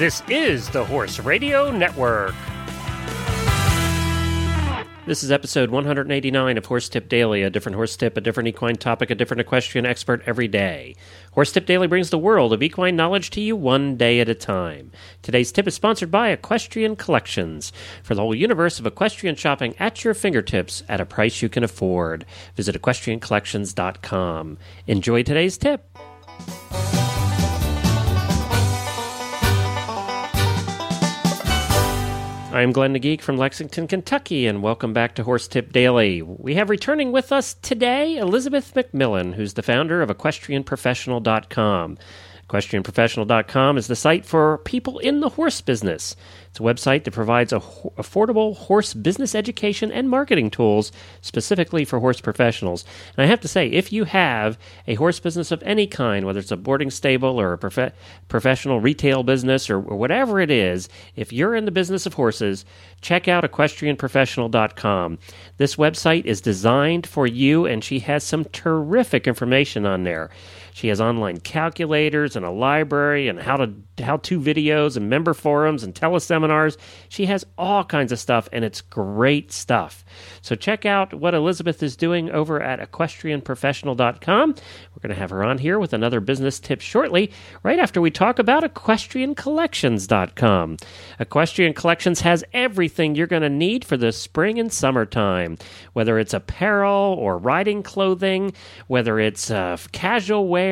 [0.00, 2.34] This is the Horse Radio Network.
[5.04, 8.76] This is episode 189 of Horse Tip Daily, a different horse tip, a different equine
[8.76, 10.96] topic, a different equestrian expert every day.
[11.32, 14.34] Horse Tip Daily brings the world of equine knowledge to you one day at a
[14.34, 14.90] time.
[15.20, 17.70] Today's tip is sponsored by Equestrian Collections.
[18.02, 21.62] For the whole universe of equestrian shopping at your fingertips at a price you can
[21.62, 22.24] afford.
[22.56, 24.56] Visit equestriancollections.com.
[24.86, 25.84] Enjoy today's tip.
[32.52, 36.20] I'm Glenn the Geek from Lexington, Kentucky, and welcome back to Horse Tip Daily.
[36.20, 41.98] We have returning with us today Elisabeth McMillan, who's the founder of EquestrianProfessional.com.
[42.50, 46.16] EquestrianProfessional.com is the site for people in the horse business.
[46.48, 50.90] It's a website that provides ho- affordable horse business education and marketing tools
[51.20, 52.84] specifically for horse professionals.
[53.16, 56.40] And I have to say, if you have a horse business of any kind, whether
[56.40, 57.92] it's a boarding stable or a prof-
[58.28, 62.64] professional retail business or, or whatever it is, if you're in the business of horses,
[63.00, 65.18] check out equestrianprofessional.com.
[65.56, 70.30] This website is designed for you, and she has some terrific information on there.
[70.72, 75.34] She has online calculators and a library and how to how to videos and member
[75.34, 76.76] forums and teleseminars.
[77.08, 80.04] She has all kinds of stuff and it's great stuff.
[80.42, 84.50] So check out what Elisabeth is doing over at equestrianprofessional.com.
[84.50, 87.30] We're going to have her on here with another business tip shortly,
[87.62, 90.76] right after we talk about equestriancollections.com.
[91.18, 95.58] Equestrian Collections has everything you're going to need for the spring and summertime,
[95.92, 98.52] whether it's apparel or riding clothing,
[98.86, 100.69] whether it's uh, casual wear,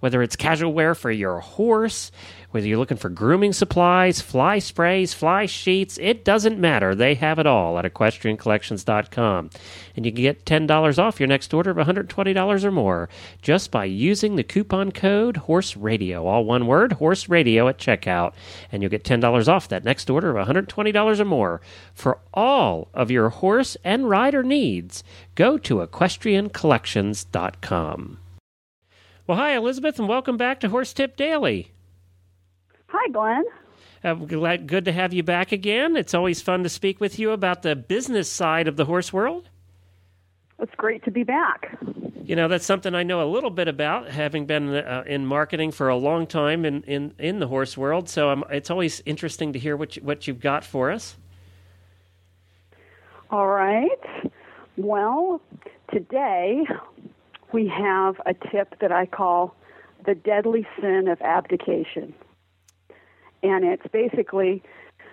[0.00, 2.10] whether it's casual wear for your horse,
[2.50, 6.92] whether you're looking for grooming supplies, fly sprays, fly sheets, it doesn't matter.
[6.94, 9.50] They have it all at equestriancollections.com.
[9.96, 13.08] And you can get $10 off your next order of $120 or more
[13.40, 18.32] just by using the coupon code Horse Radio, all one word, Horse Radio at checkout.
[18.72, 21.60] And you'll get $10 off that next order of $120 or more.
[21.94, 28.18] For all of your horse and rider needs, go to equestriancollections.com.
[29.30, 31.70] Well, hi, Elisabeth, and welcome back to Horse Tip Daily.
[32.88, 33.44] Hi, Glenn.
[34.02, 35.94] Uh, glad, good to have you back again.
[35.94, 39.48] It's always fun to speak with you about the business side of the horse world.
[40.58, 41.78] It's great to be back.
[42.24, 45.70] You know, that's something I know a little bit about, having been uh, in marketing
[45.70, 48.08] for a long time in, in, in the horse world.
[48.08, 51.16] So um, it's always interesting to hear what, you, what you've got for us.
[53.30, 54.00] All right.
[54.76, 55.40] Well,
[55.92, 56.64] today
[57.52, 59.54] we have a tip that I call
[60.06, 62.14] the deadly sin of abdication.
[63.42, 64.62] And it's basically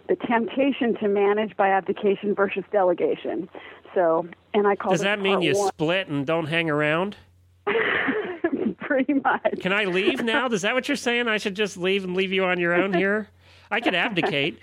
[0.07, 3.49] the temptation to manage by abdication versus delegation.
[3.93, 5.67] So, and I call Does that mean you one.
[5.69, 7.17] split and don't hang around?
[8.79, 9.59] Pretty much.
[9.59, 10.47] Can I leave now?
[10.47, 11.27] Is that what you're saying?
[11.27, 13.27] I should just leave and leave you on your own here?
[13.69, 14.59] I could abdicate.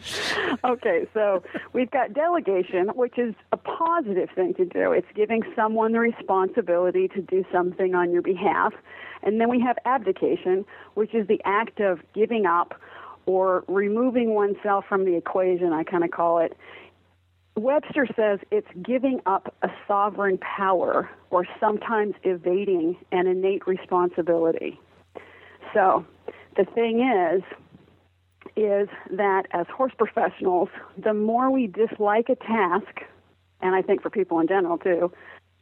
[0.64, 1.42] okay, so
[1.72, 4.92] we've got delegation, which is a positive thing to do.
[4.92, 8.72] It's giving someone the responsibility to do something on your behalf.
[9.22, 10.64] And then we have abdication,
[10.94, 12.74] which is the act of giving up
[13.26, 16.56] or removing oneself from the equation, I kind of call it.
[17.56, 24.78] Webster says it's giving up a sovereign power or sometimes evading an innate responsibility.
[25.72, 26.04] So
[26.56, 27.42] the thing is,
[28.56, 33.02] is that as horse professionals, the more we dislike a task,
[33.60, 35.12] and I think for people in general too,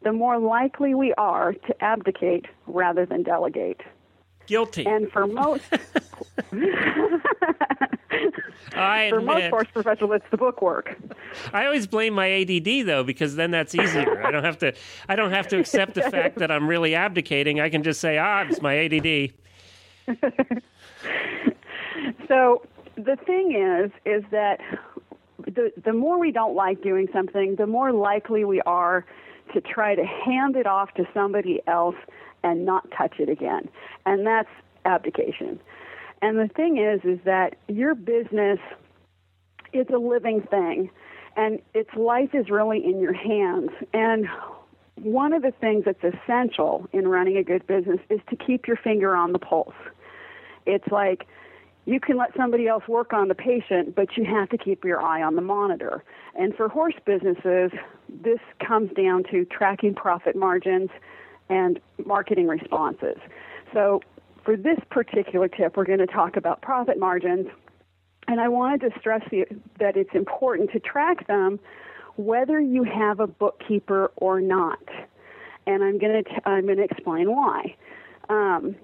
[0.02, 3.80] the more likely we are to abdicate rather than delegate.
[4.46, 4.86] Guilty.
[4.86, 5.62] And for most
[8.74, 10.96] I for most horse professionals, it's the bookwork.
[11.52, 14.24] I always blame my ADD though, because then that's easier.
[14.24, 14.74] I don't have to.
[15.08, 17.60] I don't have to accept the fact that I'm really abdicating.
[17.60, 19.32] I can just say, ah, it's my ADD.
[22.28, 22.62] So
[22.96, 24.60] the thing is, is that
[25.44, 29.04] the the more we don't like doing something, the more likely we are
[29.52, 31.96] to try to hand it off to somebody else
[32.42, 33.68] and not touch it again.
[34.06, 34.48] And that's
[34.84, 35.60] abdication.
[36.22, 38.58] And the thing is, is that your business
[39.72, 40.90] is a living thing,
[41.36, 43.70] and its life is really in your hands.
[43.92, 44.26] And
[45.02, 48.76] one of the things that's essential in running a good business is to keep your
[48.76, 49.74] finger on the pulse.
[50.66, 51.26] It's like
[51.86, 55.02] you can let somebody else work on the patient, but you have to keep your
[55.02, 56.02] eye on the monitor.
[56.34, 57.70] And for horse businesses,
[58.08, 60.90] this comes down to tracking profit margins
[61.50, 63.18] and marketing responses.
[63.72, 64.00] So,
[64.44, 67.46] for this particular tip, we're going to talk about profit margins.
[68.28, 69.46] And I wanted to stress the,
[69.78, 71.58] that it's important to track them
[72.16, 74.82] whether you have a bookkeeper or not.
[75.66, 77.74] And I'm going to, t- I'm going to explain why.
[78.28, 78.76] Um,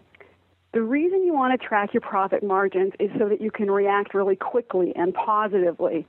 [0.73, 4.15] The reason you want to track your profit margins is so that you can react
[4.15, 6.07] really quickly and positively.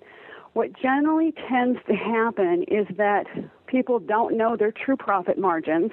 [0.54, 3.26] What generally tends to happen is that
[3.66, 5.92] people don't know their true profit margins,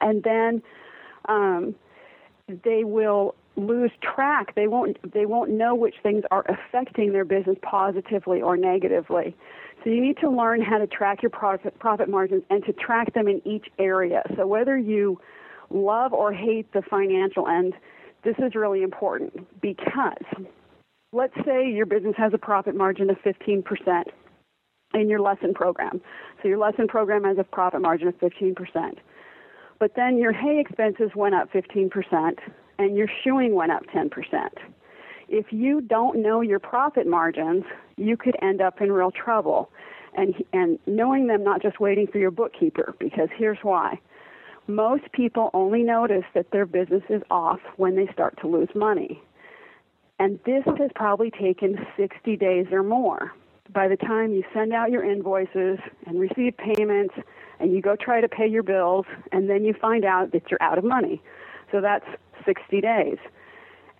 [0.00, 0.62] and then
[1.28, 1.74] um,
[2.64, 4.54] they will lose track.
[4.54, 9.36] They won't they won't know which things are affecting their business positively or negatively.
[9.84, 13.14] So you need to learn how to track your profit profit margins and to track
[13.14, 14.22] them in each area.
[14.36, 15.20] So whether you
[15.70, 17.74] love or hate the financial end,
[18.24, 20.46] this is really important because
[21.12, 24.04] let's say your business has a profit margin of 15%
[24.94, 26.00] in your lesson program.
[26.42, 28.54] So your lesson program has a profit margin of 15%.
[29.78, 32.38] But then your hay expenses went up 15%
[32.78, 34.10] and your shoeing went up 10%.
[35.28, 37.64] If you don't know your profit margins,
[37.96, 39.70] you could end up in real trouble.
[40.16, 44.00] And, and knowing them, not just waiting for your bookkeeper, because here's why.
[44.68, 49.22] Most people only notice that their business is off when they start to lose money.
[50.18, 53.32] And this has probably taken 60 days or more.
[53.72, 57.14] By the time you send out your invoices and receive payments
[57.58, 60.62] and you go try to pay your bills and then you find out that you're
[60.62, 61.22] out of money.
[61.72, 62.06] So that's
[62.44, 63.16] 60 days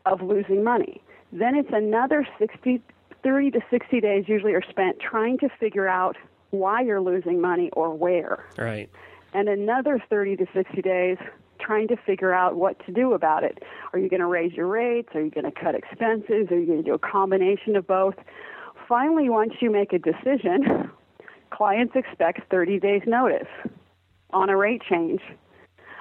[0.04, 1.00] of losing money.
[1.32, 2.82] Then it's another 60,
[3.22, 6.16] 30 to 60 days usually are spent trying to figure out
[6.50, 8.44] why you're losing money or where.
[8.58, 8.90] Right.
[9.34, 11.18] And another 30 to 60 days
[11.60, 13.62] trying to figure out what to do about it.
[13.92, 15.08] Are you going to raise your rates?
[15.14, 16.48] Are you going to cut expenses?
[16.50, 18.14] Are you going to do a combination of both?
[18.88, 20.90] Finally, once you make a decision,
[21.50, 23.48] clients expect 30 days notice
[24.32, 25.20] on a rate change.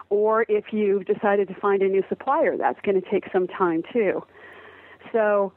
[0.10, 3.84] Or if you've decided to find a new supplier, that's going to take some time
[3.92, 4.24] too.
[5.12, 5.52] So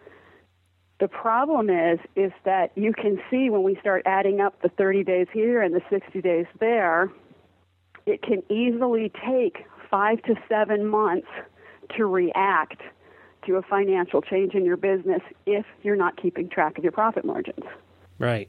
[0.98, 5.04] the problem is is that you can see when we start adding up the 30
[5.04, 7.10] days here and the 60 days there,
[8.06, 11.28] it can easily take 5 to 7 months
[11.96, 12.80] to react
[13.46, 17.24] to a financial change in your business if you're not keeping track of your profit
[17.24, 17.64] margins.
[18.18, 18.48] Right.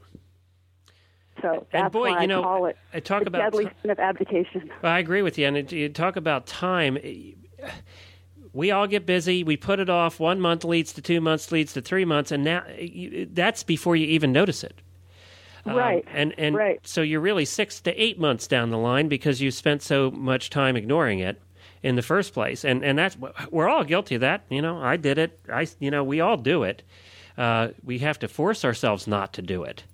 [1.40, 3.70] So that's and boy, why you know, I call it I talk the about deadly
[3.80, 4.70] sin of abdication.
[4.82, 5.46] I agree with you.
[5.46, 6.98] And it, you talk about time.
[8.52, 9.42] We all get busy.
[9.42, 10.20] We put it off.
[10.20, 12.62] One month leads to two months, leads to three months, and now
[13.30, 14.82] that's before you even notice it.
[15.64, 16.80] Um, Right, and and right.
[16.86, 20.50] so you're really six to eight months down the line because you spent so much
[20.50, 21.40] time ignoring it
[21.82, 22.64] in the first place.
[22.64, 23.16] And and that's
[23.50, 24.44] we're all guilty of that.
[24.48, 25.38] You know, I did it.
[25.52, 26.82] I you know we all do it.
[27.38, 29.84] Uh, we have to force ourselves not to do it.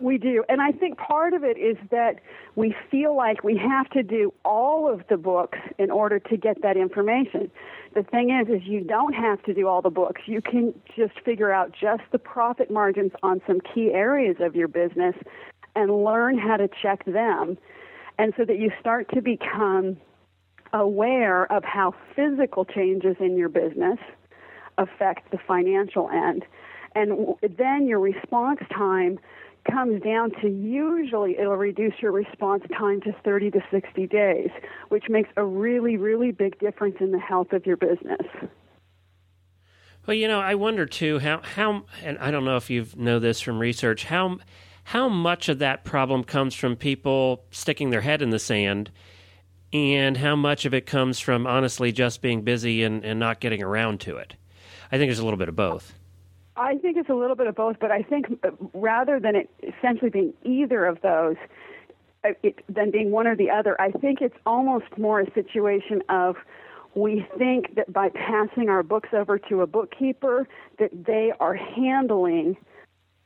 [0.00, 0.42] We do.
[0.48, 2.20] And I think part of it is that
[2.54, 6.62] we feel like we have to do all of the books in order to get
[6.62, 7.50] that information.
[7.94, 10.22] The thing is is you don't have to do all the books.
[10.26, 14.68] You can just figure out just the profit margins on some key areas of your
[14.68, 15.14] business
[15.74, 17.58] and learn how to check them.
[18.18, 19.98] And so that you start to become
[20.72, 23.98] aware of how physical changes in your business
[24.78, 26.44] affect the financial end.
[26.94, 29.18] And then your response time
[29.70, 34.50] comes down to usually it'll reduce your response time to 30 to 60 days,
[34.88, 38.26] which makes a really, really big difference in the health of your business.
[40.06, 43.18] Well, you know, I wonder too how how and I don't know if you know
[43.18, 44.38] this from research how
[44.84, 48.92] how much of that problem comes from people sticking their head in the sand
[49.72, 53.62] and how much of it comes from honestly just being busy and, and not getting
[53.62, 54.36] around to it.
[54.92, 55.92] I think there's a little bit of both.
[56.56, 59.50] I think it's a little bit of both, but I think uh, rather than it
[59.62, 61.36] essentially being either of those,
[62.24, 66.02] uh, it, than being one or the other, I think it's almost more a situation
[66.08, 66.36] of
[66.94, 70.48] we think that by passing our books over to a bookkeeper
[70.78, 72.56] that they are handling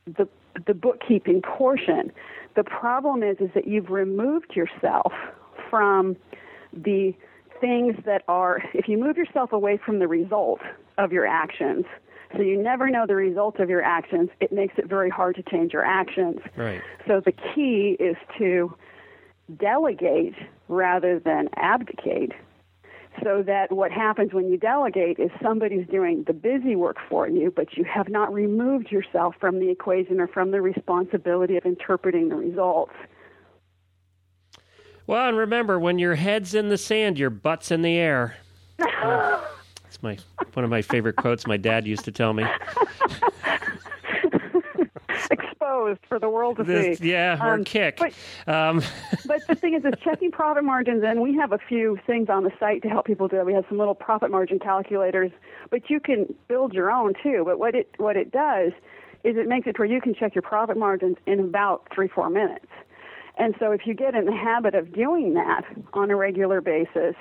[0.05, 0.27] the
[0.67, 2.11] the bookkeeping portion.
[2.57, 5.13] The problem is is that you've removed yourself
[5.69, 6.17] from
[6.73, 7.13] the
[7.61, 10.59] things that are if you move yourself away from the result
[10.97, 11.85] of your actions
[12.35, 15.43] so you never know the result of your actions it makes it very hard to
[15.43, 16.81] change your actions Right.
[17.07, 18.73] so the key is to
[19.59, 20.35] delegate
[20.67, 22.31] rather than abdicate
[23.23, 27.51] so that what happens when you delegate is somebody's doing the busy work for you,
[27.53, 32.29] but you have not removed yourself from the equation or from the responsibility of interpreting
[32.29, 32.93] the results.
[35.05, 38.37] Well, and remember when your head's in the sand, your butt's in the air.
[39.91, 40.17] It's my
[40.53, 42.45] one of my favorite quotes my dad used to tell me.
[45.29, 47.11] Exposed for the world to This- see.
[47.11, 47.97] yeah, or Um, kick.
[47.97, 48.13] but-
[48.47, 48.81] um,
[49.25, 52.43] but the thing is, is checking profit margins, and we have a few things on
[52.45, 53.45] the site to help people do that.
[53.45, 55.31] We have some little profit margin calculators,
[55.69, 57.43] but you can build your own too.
[57.45, 58.71] But what it what it does
[59.25, 62.29] is it makes it where you can check your profit margins in about three four
[62.29, 62.67] minutes.
[63.37, 67.15] And so if you get in the habit of doing that on a regular basis,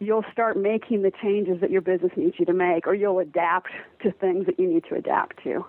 [0.00, 3.68] you'll start making the changes that your business needs you to make, or you'll adapt
[4.02, 5.64] to things that you need to adapt to.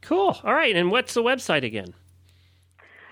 [0.00, 0.38] Cool.
[0.44, 0.74] All right.
[0.74, 1.92] And what's the website again?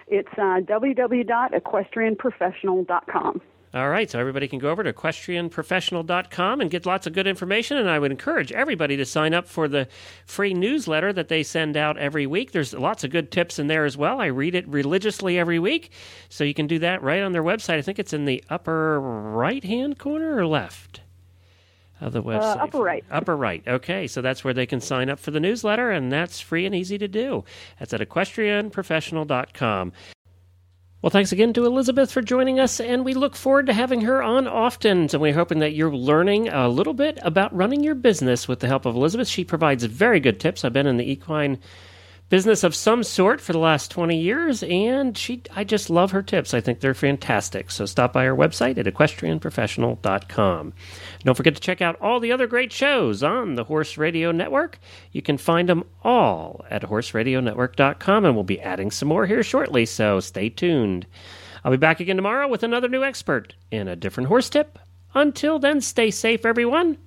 [0.07, 3.41] It's uh, www.equestrianprofessional.com.
[3.75, 7.77] All right, so everybody can go over to equestrianprofessional.com and get lots of good information.
[7.77, 9.89] And I would encourage everybody to sign up for the
[10.27, 12.53] free newsletter that they send out every week.
[12.53, 14.21] There's lots of good tips in there as well.
[14.21, 15.91] I read it religiously every week.
[16.29, 17.79] So you can do that right on their website.
[17.79, 21.01] I think it's in the upper right hand corner or left?
[22.01, 22.57] Of the website.
[22.57, 23.05] Uh, upper right.
[23.11, 23.63] Upper right.
[23.67, 26.75] Okay, so that's where they can sign up for the newsletter, and that's free and
[26.75, 27.45] easy to do.
[27.81, 29.93] That's at equestrianprofessional.com.
[31.05, 34.23] Well, thanks again to Elisabeth for joining us, and we look forward to having her
[34.23, 35.01] on often.
[35.01, 38.69] And we're hoping that you're learning a little bit about running your business with the
[38.69, 39.29] help of Elisabeth.
[39.29, 40.65] She provides very good tips.
[40.65, 41.59] I've been in the equine
[42.35, 46.21] business of some sort for the last 20 years, and she I just love her
[46.21, 46.53] tips.
[46.53, 47.71] I think they're fantastic.
[47.71, 50.73] So stop by her website at equestrianprofessional.com.
[51.23, 54.81] Don't forget to check out all the other great shows on the Horse Radio Network.
[55.13, 59.87] You can find them all at horseradionetwork.com, and we'll be adding some more here shortly,
[59.87, 61.07] so stay tuned.
[61.63, 64.77] I'll be back again tomorrow with another new expert and a different horse tip.
[65.15, 66.99] Until then, stay safe, everyone.